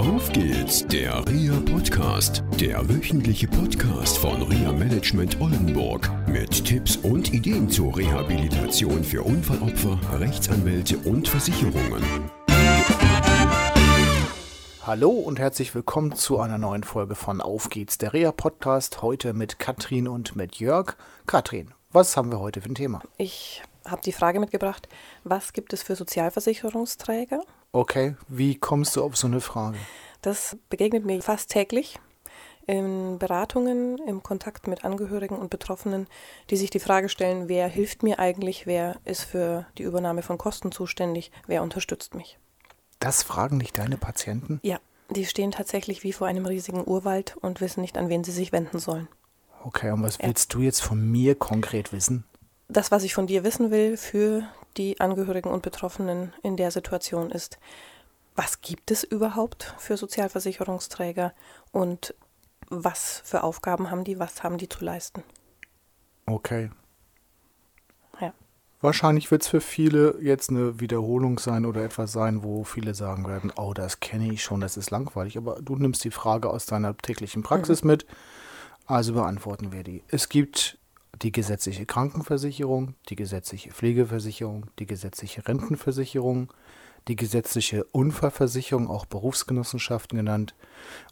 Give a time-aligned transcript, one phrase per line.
[0.00, 7.34] Auf geht's, der RIA Podcast, der wöchentliche Podcast von RIA Management Oldenburg mit Tipps und
[7.34, 12.02] Ideen zur Rehabilitation für Unfallopfer, Rechtsanwälte und Versicherungen.
[14.86, 19.34] Hallo und herzlich willkommen zu einer neuen Folge von Auf geht's, der RIA Podcast, heute
[19.34, 20.96] mit Katrin und mit Jörg.
[21.26, 23.02] Katrin, was haben wir heute für ein Thema?
[23.18, 24.88] Ich habe die Frage mitgebracht,
[25.24, 27.42] was gibt es für Sozialversicherungsträger?
[27.72, 29.78] Okay, wie kommst du auf so eine Frage?
[30.22, 31.98] Das begegnet mir fast täglich
[32.66, 36.06] in Beratungen, im Kontakt mit Angehörigen und Betroffenen,
[36.50, 40.36] die sich die Frage stellen, wer hilft mir eigentlich, wer ist für die Übernahme von
[40.36, 42.38] Kosten zuständig, wer unterstützt mich.
[42.98, 44.60] Das fragen dich deine Patienten?
[44.62, 44.78] Ja,
[45.08, 48.52] die stehen tatsächlich wie vor einem riesigen Urwald und wissen nicht, an wen sie sich
[48.52, 49.08] wenden sollen.
[49.64, 50.58] Okay, und was willst ja.
[50.58, 52.24] du jetzt von mir konkret wissen?
[52.70, 54.44] das, was ich von dir wissen will für
[54.76, 57.58] die Angehörigen und Betroffenen in der Situation ist,
[58.36, 61.32] was gibt es überhaupt für Sozialversicherungsträger
[61.72, 62.14] und
[62.68, 65.22] was für Aufgaben haben die, was haben die zu leisten?
[66.26, 66.70] Okay.
[68.20, 68.32] Ja.
[68.80, 73.26] Wahrscheinlich wird es für viele jetzt eine Wiederholung sein oder etwas sein, wo viele sagen
[73.26, 75.36] werden, oh, das kenne ich schon, das ist langweilig.
[75.36, 77.90] Aber du nimmst die Frage aus deiner täglichen Praxis mhm.
[77.90, 78.06] mit,
[78.86, 80.04] also beantworten wir die.
[80.08, 80.78] Es gibt
[81.22, 86.52] die gesetzliche Krankenversicherung, die gesetzliche Pflegeversicherung, die gesetzliche Rentenversicherung,
[87.08, 90.54] die gesetzliche Unfallversicherung, auch Berufsgenossenschaften genannt,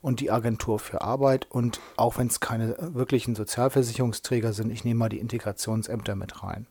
[0.00, 1.46] und die Agentur für Arbeit.
[1.50, 6.66] Und auch wenn es keine wirklichen Sozialversicherungsträger sind, ich nehme mal die Integrationsämter mit rein.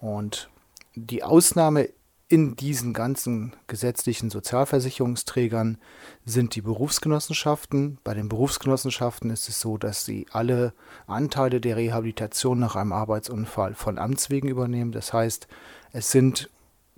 [0.00, 0.50] Und
[0.94, 1.88] die Ausnahme
[2.32, 5.76] in diesen ganzen gesetzlichen Sozialversicherungsträgern
[6.24, 7.98] sind die Berufsgenossenschaften.
[8.04, 10.72] Bei den Berufsgenossenschaften ist es so, dass sie alle
[11.06, 14.92] Anteile der Rehabilitation nach einem Arbeitsunfall von Amts wegen übernehmen.
[14.92, 15.46] Das heißt,
[15.92, 16.48] es sind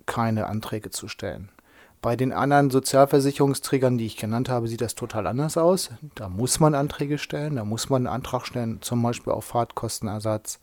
[0.05, 1.49] keine Anträge zu stellen.
[2.01, 5.89] Bei den anderen Sozialversicherungsträgern, die ich genannt habe, sieht das total anders aus.
[6.15, 10.61] Da muss man Anträge stellen, da muss man einen Antrag stellen, zum Beispiel auf Fahrtkostenersatz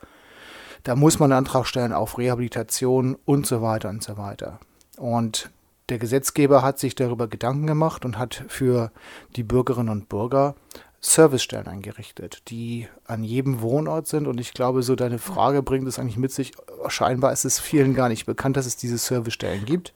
[0.84, 4.58] da muss man einen Antrag stellen auf Rehabilitation und so weiter und so weiter.
[4.96, 5.50] Und
[5.88, 8.90] der Gesetzgeber hat sich darüber Gedanken gemacht und hat für
[9.36, 10.54] die Bürgerinnen und Bürger
[11.00, 14.28] Servicestellen eingerichtet, die an jedem Wohnort sind.
[14.28, 16.52] Und ich glaube, so deine Frage bringt es eigentlich mit sich.
[16.86, 19.92] Scheinbar ist es vielen gar nicht bekannt, dass es diese Servicestellen gibt.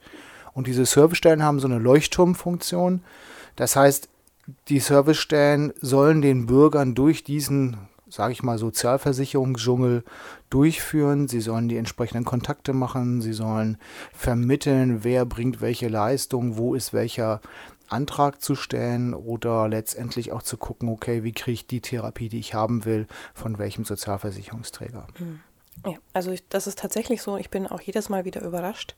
[0.52, 3.04] Und diese Servicestellen haben so eine Leuchtturmfunktion.
[3.54, 4.08] Das heißt,
[4.68, 7.76] die Servicestellen sollen den Bürgern durch diesen
[8.08, 10.04] sage ich mal, Sozialversicherungsdschungel
[10.50, 11.28] durchführen.
[11.28, 13.20] Sie sollen die entsprechenden Kontakte machen.
[13.20, 13.78] Sie sollen
[14.12, 17.40] vermitteln, wer bringt welche Leistung, wo ist welcher
[17.88, 22.38] Antrag zu stellen oder letztendlich auch zu gucken, okay, wie kriege ich die Therapie, die
[22.38, 25.06] ich haben will, von welchem Sozialversicherungsträger.
[25.16, 25.40] Hm.
[25.84, 27.36] Ja, also ich, das ist tatsächlich so.
[27.36, 28.96] Ich bin auch jedes Mal wieder überrascht,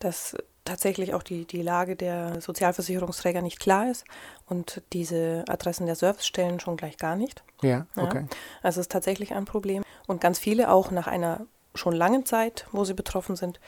[0.00, 4.04] dass tatsächlich auch die, die Lage der Sozialversicherungsträger nicht klar ist
[4.46, 7.42] und diese Adressen der Servicestellen schon gleich gar nicht.
[7.62, 8.26] Ja, okay.
[8.30, 9.82] Ja, also es ist tatsächlich ein Problem.
[10.06, 13.60] Und ganz viele auch nach einer schon langen Zeit, wo sie betroffen sind,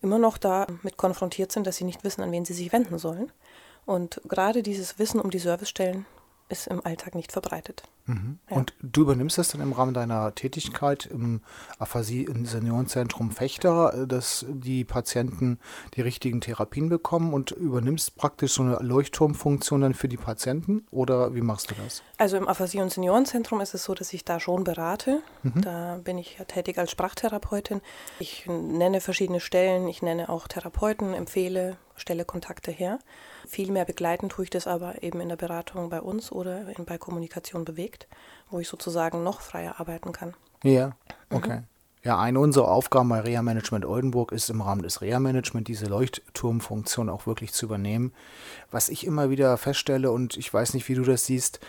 [0.00, 3.32] immer noch damit konfrontiert sind, dass sie nicht wissen, an wen sie sich wenden sollen.
[3.84, 6.06] Und gerade dieses Wissen um die Servicestellen
[6.48, 7.82] ist im Alltag nicht verbreitet.
[8.06, 8.38] Mhm.
[8.48, 8.56] Ja.
[8.56, 11.42] Und du übernimmst das dann im Rahmen deiner Tätigkeit im
[11.78, 15.58] Aphasie-Seniorenzentrum Fechter, äh, dass die Patienten
[15.94, 21.34] die richtigen Therapien bekommen und übernimmst praktisch so eine Leuchtturmfunktion dann für die Patienten oder
[21.34, 22.02] wie machst du das?
[22.16, 25.20] Also im Aphasie- und Seniorenzentrum ist es so, dass ich da schon berate.
[25.42, 25.60] Mhm.
[25.60, 27.82] Da bin ich ja tätig als Sprachtherapeutin.
[28.18, 32.98] Ich nenne verschiedene Stellen, ich nenne auch Therapeuten, empfehle, stelle Kontakte her.
[33.46, 36.84] Viel mehr begleiten tue ich das aber eben in der Beratung bei uns oder in,
[36.84, 38.08] bei Kommunikation bewegt,
[38.50, 40.34] wo ich sozusagen noch freier arbeiten kann.
[40.62, 40.92] Ja,
[41.30, 41.58] okay.
[41.58, 41.64] Mhm.
[42.04, 45.86] Ja, eine unserer Aufgaben bei Reha Management Oldenburg ist im Rahmen des Reha Management diese
[45.86, 48.12] Leuchtturmfunktion auch wirklich zu übernehmen.
[48.70, 51.60] Was ich immer wieder feststelle und ich weiß nicht, wie du das siehst,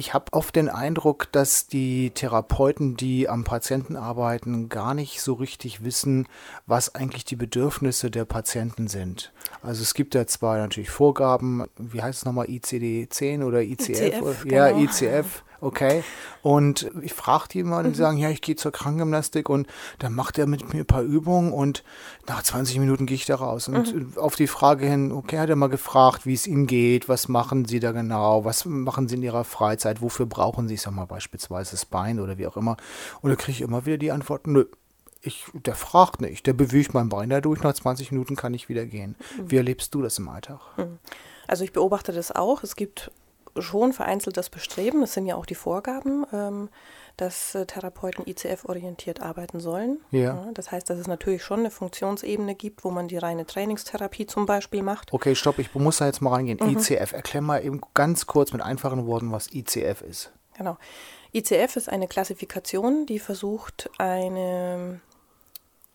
[0.00, 5.34] ich habe oft den Eindruck, dass die Therapeuten, die am Patienten arbeiten, gar nicht so
[5.34, 6.26] richtig wissen,
[6.66, 9.30] was eigentlich die Bedürfnisse der Patienten sind.
[9.62, 14.00] Also es gibt ja zwar natürlich Vorgaben, wie heißt es nochmal, ICD-10 oder ICF?
[14.00, 14.84] ICF ja, genau.
[14.84, 15.44] ICF.
[15.60, 16.02] Okay.
[16.42, 17.94] Und ich frage die mal, die mhm.
[17.94, 19.66] sagen, ja, ich gehe zur Krankengymnastik und
[19.98, 21.84] dann macht er mit mir ein paar Übungen und
[22.26, 23.68] nach 20 Minuten gehe ich da raus.
[23.68, 24.12] Und mhm.
[24.16, 27.66] auf die Frage hin, okay, hat er mal gefragt, wie es ihnen geht, was machen
[27.66, 31.06] sie da genau, was machen sie in ihrer Freizeit, wofür brauchen sie, ich sag mal
[31.06, 32.76] beispielsweise das Bein oder wie auch immer.
[33.20, 34.64] Und da kriege ich immer wieder die Antwort, nö,
[35.22, 38.86] ich, der fragt nicht, der bewegt mein Bein dadurch, nach 20 Minuten kann ich wieder
[38.86, 39.16] gehen.
[39.36, 39.50] Mhm.
[39.50, 40.60] Wie erlebst du das im Alltag?
[40.78, 40.98] Mhm.
[41.46, 42.62] Also ich beobachte das auch.
[42.62, 43.10] Es gibt
[43.58, 46.68] schon vereinzelt das Bestreben, das sind ja auch die Vorgaben, ähm,
[47.16, 50.00] dass äh, Therapeuten ICF-orientiert arbeiten sollen.
[50.10, 50.48] Ja.
[50.54, 54.46] Das heißt, dass es natürlich schon eine Funktionsebene gibt, wo man die reine Trainingstherapie zum
[54.46, 55.12] Beispiel macht.
[55.12, 56.58] Okay, stopp, ich muss da jetzt mal reingehen.
[56.62, 56.78] Mhm.
[56.78, 60.32] ICF, erklär mal eben ganz kurz mit einfachen Worten, was ICF ist.
[60.56, 60.78] Genau.
[61.32, 65.00] ICF ist eine Klassifikation, die versucht, eine,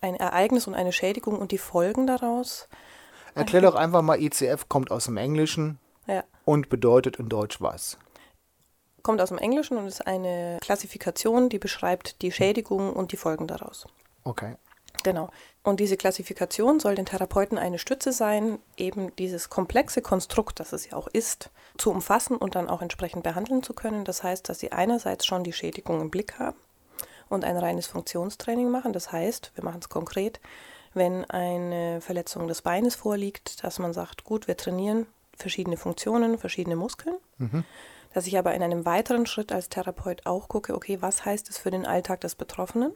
[0.00, 2.68] ein Ereignis und eine Schädigung und die Folgen daraus.
[3.34, 5.85] Erklär doch einfach mal, ICF kommt aus dem Englischen Ja,
[6.46, 7.98] und bedeutet in Deutsch was.
[9.02, 13.46] kommt aus dem Englischen und ist eine Klassifikation, die beschreibt die Schädigung und die Folgen
[13.46, 13.86] daraus.
[14.24, 14.56] Okay.
[15.02, 15.28] Genau.
[15.62, 20.90] Und diese Klassifikation soll den Therapeuten eine Stütze sein, eben dieses komplexe Konstrukt, das es
[20.90, 24.04] ja auch ist, zu umfassen und dann auch entsprechend behandeln zu können.
[24.04, 26.56] Das heißt, dass sie einerseits schon die Schädigung im Blick haben
[27.28, 28.92] und ein reines Funktionstraining machen.
[28.92, 30.40] Das heißt, wir machen es konkret,
[30.94, 35.06] wenn eine Verletzung des Beines vorliegt, dass man sagt, gut, wir trainieren
[35.36, 37.16] verschiedene Funktionen, verschiedene Muskeln.
[38.12, 41.58] Dass ich aber in einem weiteren Schritt als Therapeut auch gucke, okay, was heißt es
[41.58, 42.92] für den Alltag des Betroffenen?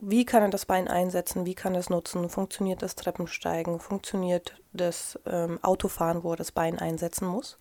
[0.00, 1.44] Wie kann er das Bein einsetzen?
[1.44, 2.28] Wie kann er es nutzen?
[2.28, 3.80] Funktioniert das Treppensteigen?
[3.80, 7.58] Funktioniert das ähm, Autofahren, wo er das Bein einsetzen muss?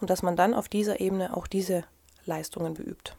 [0.00, 1.84] Und dass man dann auf dieser Ebene auch diese
[2.24, 3.16] Leistungen beübt.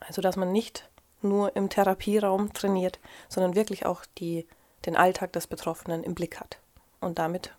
[0.00, 0.88] Also dass man nicht
[1.20, 4.46] nur im Therapieraum trainiert, sondern wirklich auch die,
[4.86, 6.58] den Alltag des Betroffenen im Blick hat
[7.00, 7.54] und damit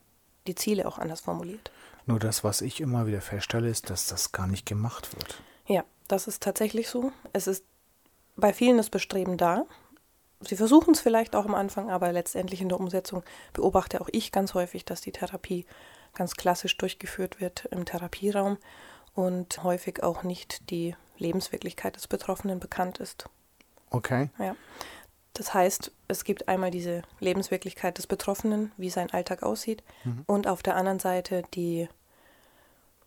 [0.47, 1.71] die Ziele auch anders formuliert.
[2.05, 5.41] Nur das, was ich immer wieder feststelle, ist, dass das gar nicht gemacht wird.
[5.67, 7.11] Ja, das ist tatsächlich so.
[7.31, 7.63] Es ist
[8.35, 9.65] bei vielen das Bestreben da.
[10.41, 13.23] Sie versuchen es vielleicht auch am Anfang, aber letztendlich in der Umsetzung
[13.53, 15.65] beobachte auch ich ganz häufig, dass die Therapie
[16.13, 18.57] ganz klassisch durchgeführt wird im Therapieraum
[19.13, 23.29] und häufig auch nicht die Lebenswirklichkeit des Betroffenen bekannt ist.
[23.89, 24.29] Okay.
[24.39, 24.55] Ja.
[25.33, 29.83] Das heißt, es gibt einmal diese Lebenswirklichkeit des Betroffenen, wie sein Alltag aussieht,
[30.27, 31.87] und auf der anderen Seite die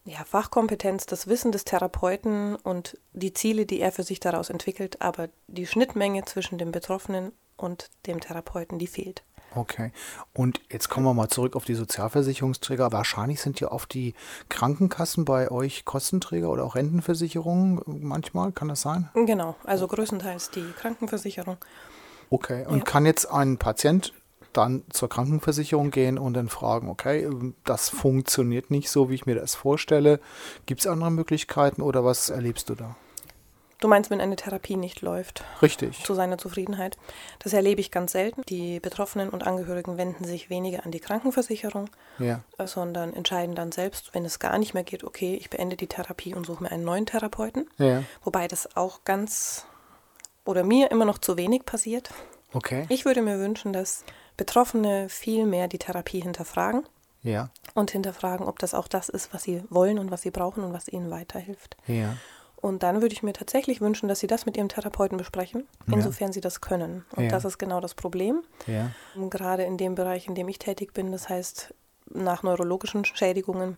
[0.04, 5.02] ja, Fachkompetenz, das Wissen des Therapeuten und die Ziele, die er für sich daraus entwickelt,
[5.02, 9.24] aber die Schnittmenge zwischen dem Betroffenen und dem Therapeuten, die fehlt.
[9.54, 9.90] Okay.
[10.34, 12.92] Und jetzt kommen wir mal zurück auf die Sozialversicherungsträger.
[12.92, 14.14] Wahrscheinlich sind ja oft die
[14.48, 18.52] Krankenkassen bei euch Kostenträger oder auch Rentenversicherungen manchmal.
[18.52, 19.08] Kann das sein?
[19.14, 21.56] Genau, also größtenteils die Krankenversicherung.
[22.30, 22.64] Okay.
[22.66, 22.84] Und Ja.
[22.84, 24.12] kann jetzt ein Patient
[24.52, 27.28] dann zur Krankenversicherung gehen und dann fragen, okay,
[27.64, 30.18] das funktioniert nicht so, wie ich mir das vorstelle.
[30.64, 32.96] Gibt es andere Möglichkeiten oder was erlebst du da?
[33.78, 35.44] Du meinst, wenn eine Therapie nicht läuft?
[35.60, 36.02] Richtig.
[36.02, 36.96] zu seiner Zufriedenheit.
[37.40, 38.40] Das erlebe ich ganz selten.
[38.48, 42.40] Die Betroffenen und Angehörigen wenden sich weniger an die Krankenversicherung, Ja.
[42.56, 45.88] äh, sondern entscheiden dann selbst, wenn es gar nicht mehr geht, okay, ich beende die
[45.88, 47.68] Therapie und suche mir einen neuen Therapeuten.
[47.76, 48.02] Ja.
[48.24, 49.66] Wobei das auch ganz
[50.46, 52.10] oder mir immer noch zu wenig passiert.
[52.52, 52.86] Okay.
[52.88, 54.04] Ich würde mir wünschen, dass
[54.36, 56.84] Betroffene viel mehr die Therapie hinterfragen
[57.22, 57.50] Ja.
[57.74, 60.72] und hinterfragen, ob das auch das ist, was sie wollen und was sie brauchen und
[60.72, 61.76] was ihnen weiterhilft.
[61.86, 62.16] Ja.
[62.56, 65.94] Und dann würde ich mir tatsächlich wünschen, dass Sie das mit Ihrem Therapeuten besprechen, Ja.
[65.94, 67.04] insofern Sie das können.
[67.14, 67.30] Und Ja.
[67.30, 68.42] das ist genau das Problem.
[68.66, 68.90] Ja.
[69.28, 71.74] Gerade in dem Bereich, in dem ich tätig bin, das heißt
[72.08, 73.76] nach neurologischen Schädigungen,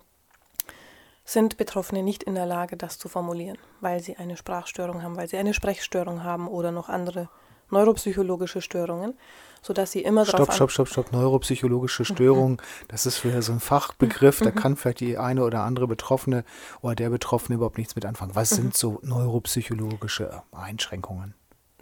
[1.28, 5.28] sind Betroffene nicht in der Lage, das zu formulieren, weil sie eine Sprachstörung haben, weil
[5.28, 7.28] sie eine Sprechstörung haben oder noch andere
[7.70, 9.12] neuropsychologische Störungen,
[9.60, 11.12] sodass sie immer Stopp, darauf stopp, stopp, stopp.
[11.12, 15.86] Neuropsychologische Störung, das ist für so ein Fachbegriff, da kann vielleicht die eine oder andere
[15.86, 16.44] Betroffene
[16.80, 18.34] oder der Betroffene überhaupt nichts mit anfangen.
[18.34, 21.34] Was sind so neuropsychologische Einschränkungen?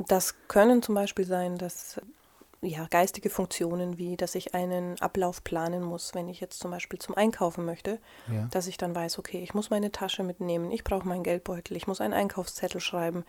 [0.09, 2.01] Das können zum Beispiel sein, dass
[2.67, 6.99] ja, geistige Funktionen wie, dass ich einen Ablauf planen muss, wenn ich jetzt zum Beispiel
[6.99, 7.99] zum Einkaufen möchte,
[8.33, 8.49] Ja.
[8.51, 11.87] dass ich dann weiß, okay, ich muss meine Tasche mitnehmen, ich brauche meinen Geldbeutel, ich
[11.87, 13.25] muss einen Einkaufszettel schreiben,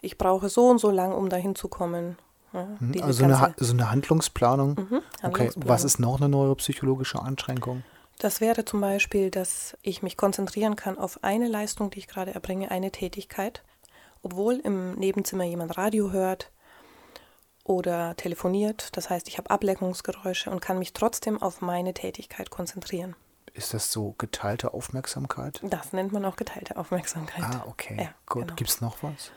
[0.00, 2.16] ich brauche so und so lang, um dahin zu kommen.
[2.52, 4.70] Ja, diese Also eine, Ha- so eine Handlungsplanung.
[4.70, 5.68] Mhm, Okay, Handlungsplanung.
[5.68, 7.82] was ist noch eine neuropsychologische Einschränkung?
[8.18, 12.34] Das wäre zum Beispiel, dass ich mich konzentrieren kann auf eine Leistung, die ich gerade
[12.34, 13.62] erbringe, eine Tätigkeit,
[14.22, 16.50] obwohl im Nebenzimmer jemand Radio hört
[17.64, 18.96] oder telefoniert.
[18.96, 23.14] Das heißt, ich habe Ablenkungsgeräusche und kann mich trotzdem auf meine Tätigkeit konzentrieren.
[23.52, 25.60] Ist das so geteilte Aufmerksamkeit?
[25.64, 27.42] Das nennt man auch geteilte Aufmerksamkeit.
[27.42, 27.96] Ah, okay.
[27.98, 28.42] Ja, Gut.
[28.42, 28.54] genau.
[28.54, 29.32] Gibt es noch was?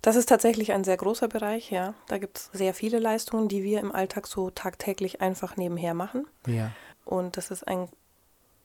[0.00, 1.92] Das ist tatsächlich ein sehr großer Bereich, ja.
[2.08, 6.26] Da gibt es sehr viele Leistungen, die wir im Alltag so tagtäglich einfach nebenher machen.
[6.46, 6.72] Ja.
[7.04, 7.88] Und das ist ein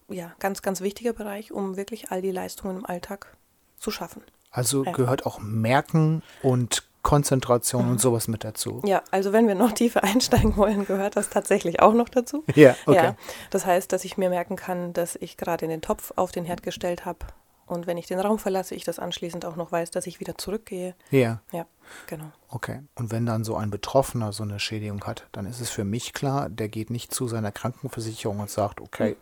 [0.09, 3.35] ja, ganz, ganz wichtiger Bereich, um wirklich all die Leistungen im Alltag
[3.77, 4.21] zu schaffen.
[4.51, 4.91] Also Ja.
[4.93, 7.91] gehört auch Merken und Konzentration Mhm.
[7.91, 8.81] und sowas mit dazu.
[8.85, 12.43] Ja, also wenn wir noch tiefer einsteigen wollen, gehört das tatsächlich auch noch dazu.
[12.55, 13.03] Ja, okay.
[13.05, 13.15] Ja,
[13.51, 16.63] das heißt, dass ich mir merken kann, dass ich gerade den Topf auf den Herd
[16.63, 17.19] gestellt habe
[17.65, 20.37] Und wenn ich den Raum verlasse, ich das anschließend auch noch weiß, dass ich wieder
[20.37, 20.95] zurückgehe.
[21.11, 21.39] Ja.
[21.53, 21.65] Ja,
[22.07, 22.25] genau.
[22.49, 22.81] Okay.
[22.95, 26.11] Und wenn dann so ein Betroffener so eine Schädigung hat, dann ist es für mich
[26.13, 29.15] klar, der geht nicht zu seiner Krankenversicherung und sagt, okay,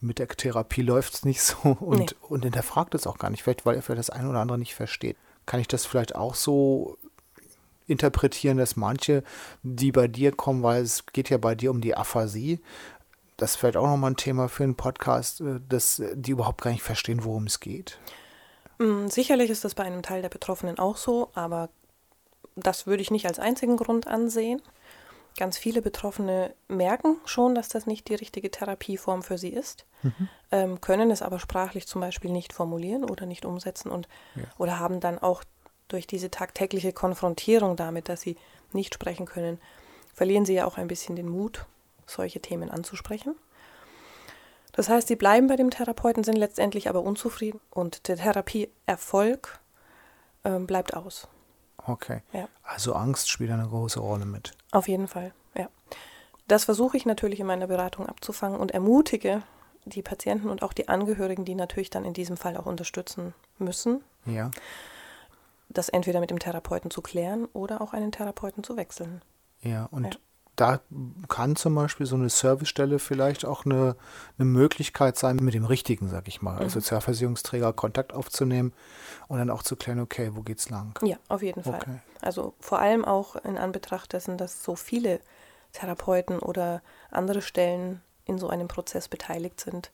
[0.00, 2.06] mit der Therapie läuft es nicht so und, Nee.
[2.28, 4.74] und hinterfragt es auch gar nicht, vielleicht weil er vielleicht das eine oder andere nicht
[4.74, 5.16] versteht.
[5.46, 6.98] Kann ich das vielleicht auch so
[7.86, 9.22] interpretieren, dass manche,
[9.62, 12.60] die bei dir kommen, weil es geht ja bei dir um die Aphasie,
[13.36, 16.70] das ist vielleicht auch nochmal ein Thema für einen Podcast, äh, dass die überhaupt gar
[16.70, 17.98] nicht verstehen, worum es geht.
[18.78, 21.68] Mm, Sicherlich ist das bei einem Teil der Betroffenen auch so, aber
[22.56, 24.62] das würde ich nicht als einzigen Grund ansehen.
[25.38, 29.84] Ganz viele Betroffene merken schon, dass das nicht die richtige Therapieform für sie ist,
[30.50, 34.44] ähm, können es aber sprachlich zum Beispiel nicht formulieren oder nicht umsetzen und Ja.
[34.56, 35.44] oder haben dann auch
[35.88, 38.36] durch diese tagtägliche Konfrontierung damit, dass sie
[38.72, 39.60] nicht sprechen können,
[40.14, 41.66] verlieren sie ja auch ein bisschen den Mut,
[42.06, 43.36] solche Themen anzusprechen.
[44.72, 49.58] Das heißt, sie bleiben bei dem Therapeuten, sind letztendlich aber unzufrieden und der Therapieerfolg
[50.44, 51.28] ähm, bleibt aus.
[51.78, 52.22] Okay.
[52.32, 52.48] Ja.
[52.62, 54.52] Also Angst spielt eine große Rolle mit.
[54.72, 55.68] Auf jeden Fall, ja.
[56.48, 59.42] Das versuche ich natürlich in meiner Beratung abzufangen und ermutige
[59.84, 64.02] die Patienten und auch die Angehörigen, die natürlich dann in diesem Fall auch unterstützen müssen,
[64.26, 64.50] Ja.
[65.76, 69.22] Das entweder mit dem Therapeuten zu klären oder auch einen Therapeuten zu wechseln.
[69.60, 70.20] Ja, und Ja.
[70.56, 70.80] da
[71.28, 73.96] kann zum Beispiel so eine Servicestelle vielleicht auch eine,
[74.38, 78.72] eine Möglichkeit sein, mit dem richtigen, sag ich mal, als Sozialversicherungsträger Kontakt aufzunehmen
[79.28, 80.98] und dann auch zu klären, okay, wo geht's lang?
[81.02, 81.80] Ja, auf jeden Fall.
[81.80, 81.98] Okay.
[82.22, 85.20] Also vor allem auch in Anbetracht dessen, dass so viele
[85.72, 89.90] Therapeuten oder andere Stellen in so einem Prozess beteiligt sind.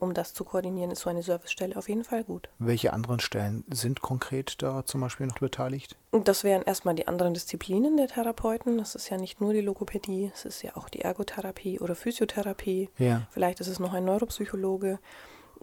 [0.00, 2.48] Um das zu koordinieren, ist so eine Servicestelle auf jeden Fall gut.
[2.58, 5.96] Welche anderen Stellen sind konkret da zum Beispiel noch beteiligt?
[6.10, 8.78] Das wären erstmal die anderen Disziplinen der Therapeuten.
[8.78, 12.90] Das ist ja nicht nur die Logopädie, es ist ja auch die Ergotherapie oder Physiotherapie.
[12.98, 13.22] Ja.
[13.30, 14.98] Vielleicht ist es noch ein Neuropsychologe.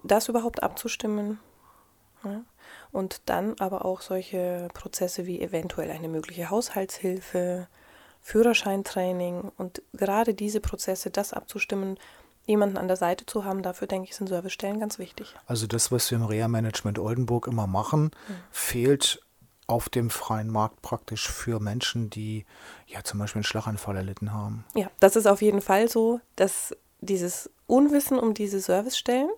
[0.04, 1.40] Das überhaupt abzustimmen.
[2.24, 2.42] Ja.
[2.92, 7.68] Und dann aber auch solche Prozesse wie eventuell eine mögliche Haushaltshilfe,
[8.26, 11.98] Führerscheintraining und gerade diese Prozesse, das abzustimmen,
[12.46, 15.36] jemanden an der Seite zu haben, dafür denke ich, sind Servicestellen ganz wichtig.
[15.48, 18.12] Also das, was wir im Reha-Management Oldenburg immer machen,
[18.52, 19.22] fehlt
[19.68, 22.46] auf dem freien Markt praktisch für Menschen, die
[22.88, 24.64] ja zum Beispiel einen Schlaganfall erlitten haben.
[24.76, 29.30] Ja, das ist auf jeden Fall so, dass dieses Unwissen um diese Servicestellen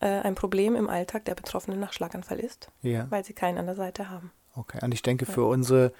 [0.00, 3.06] äh, ein Problem im Alltag der Betroffenen nach Schlaganfall ist, Ja.
[3.10, 4.32] weil sie keinen an der Seite haben.
[4.54, 5.92] Okay, und ich denke, für unsere,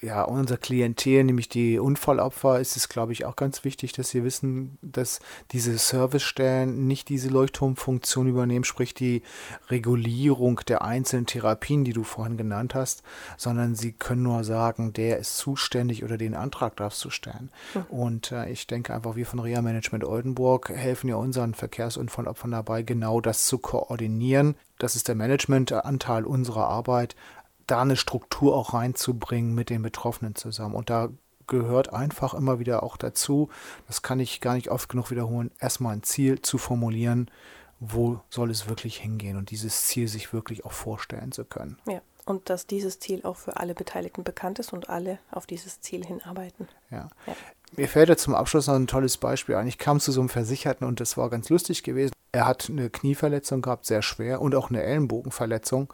[0.00, 4.24] ja, unser Klientel, nämlich die Unfallopfer, ist es, glaube ich, auch ganz wichtig, dass sie
[4.24, 5.20] wissen, dass
[5.52, 9.22] diese Servicestellen nicht diese Leuchtturmfunktion übernehmen, sprich die
[9.68, 13.02] Regulierung der einzelnen Therapien, die du vorhin genannt hast,
[13.36, 17.50] sondern sie können nur sagen, der ist zuständig oder den Antrag darfst du stellen.
[17.88, 22.82] Und äh, ich denke einfach, wir von Reha Management Oldenburg helfen ja unseren Verkehrsunfallopfern dabei,
[22.82, 24.56] genau das zu koordinieren.
[24.78, 27.16] Das ist der Managementanteil unserer Arbeit,
[27.66, 30.74] da eine Struktur auch reinzubringen mit den Betroffenen zusammen.
[30.74, 31.08] Und da
[31.46, 33.48] gehört einfach immer wieder auch dazu,
[33.86, 37.30] das kann ich gar nicht oft genug wiederholen, erstmal ein Ziel zu formulieren,
[37.78, 41.78] wo soll es wirklich hingehen und dieses Ziel sich wirklich auch vorstellen zu können.
[41.86, 45.80] Ja, und dass dieses Ziel auch für alle Beteiligten bekannt ist und alle auf dieses
[45.80, 46.68] Ziel hinarbeiten.
[46.90, 47.08] Ja.
[47.26, 47.36] Ja.
[47.76, 49.66] Mir fällt ja zum Abschluss noch ein tolles Beispiel ein.
[49.66, 52.12] Ich kam zu so einem Versicherten und das war ganz lustig gewesen.
[52.32, 55.92] Er hat eine Knieverletzung gehabt, sehr schwer, und auch eine Ellenbogenverletzung.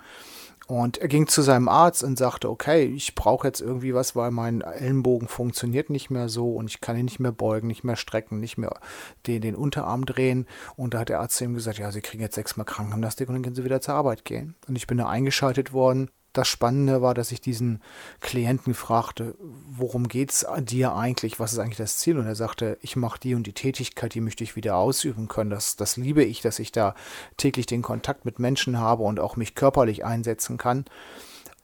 [0.67, 4.31] Und er ging zu seinem Arzt und sagte, okay, ich brauche jetzt irgendwie was, weil
[4.31, 7.97] mein Ellenbogen funktioniert nicht mehr so und ich kann ihn nicht mehr beugen, nicht mehr
[7.97, 8.79] strecken, nicht mehr
[9.27, 10.47] den, den Unterarm drehen.
[10.77, 13.35] Und da hat der Arzt zu ihm gesagt, ja, Sie kriegen jetzt sechsmal Krankengymnastik und
[13.35, 14.55] dann können Sie wieder zur Arbeit gehen.
[14.69, 16.11] Und ich bin da eingeschaltet worden.
[16.33, 17.83] Das Spannende war, dass ich diesen
[18.21, 21.39] Klienten fragte, worum geht's dir eigentlich?
[21.39, 22.19] Was ist eigentlich das Ziel?
[22.19, 25.51] Und er sagte, ich mache die und die Tätigkeit, die möchte ich wieder ausüben können.
[25.51, 26.95] Das, das liebe ich, dass ich da
[27.37, 30.87] täglich den Kontakt mit Menschen habe und auch mich körperlich einsetzen kann.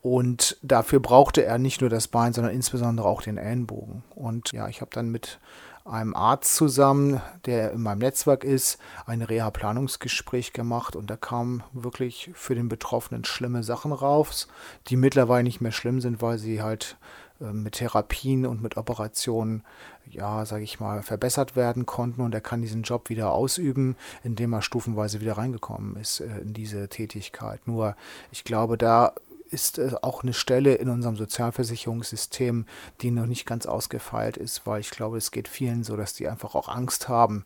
[0.00, 4.05] Und dafür brauchte er nicht nur das Bein, sondern insbesondere auch den Ellenbogen.
[4.14, 5.40] Und ja, ich habe dann mit
[5.85, 12.31] einem Arzt zusammen, der in meinem Netzwerk ist, ein Reha-Planungsgespräch gemacht und da kamen wirklich
[12.35, 14.49] für den Betroffenen schlimme Sachen raus,
[14.88, 16.97] die mittlerweile nicht mehr schlimm sind, weil sie halt
[17.40, 19.64] äh, mit Therapien und mit Operationen,
[20.11, 24.52] ja, sage ich mal, verbessert werden konnten und er kann diesen Job wieder ausüben, indem
[24.52, 27.67] er stufenweise wieder reingekommen ist äh, in diese Tätigkeit.
[27.67, 27.97] Nur
[28.31, 29.14] ich glaube, da
[29.50, 32.67] ist äh, auch eine Stelle in unserem Sozialversicherungssystem,
[33.00, 36.28] die noch nicht ganz ausgefeilt ist, weil ich glaube, es geht vielen so, dass die
[36.28, 37.45] einfach auch Angst haben,